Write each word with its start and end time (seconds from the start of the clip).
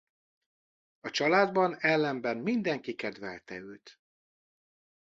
A 0.99 1.09
családban 1.09 1.77
ellenben 1.79 2.37
mindenki 2.37 2.95
kedvelte 2.95 3.55
őt. 3.55 3.99